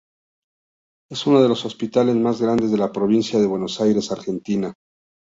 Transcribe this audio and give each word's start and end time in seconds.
Es 1.11 1.27
uno 1.27 1.43
de 1.43 1.47
los 1.47 1.63
hospitales 1.63 2.15
más 2.15 2.41
grandes 2.41 2.71
de 2.71 2.77
la 2.79 2.91
provincia 2.91 3.37
de 3.39 3.45
Buenos 3.45 3.79
Aires, 3.81 4.11
Argentina. 4.11 4.73